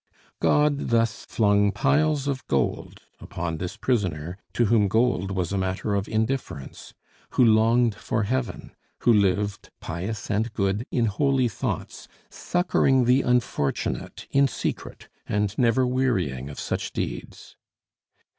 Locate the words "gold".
2.47-3.01, 4.87-5.29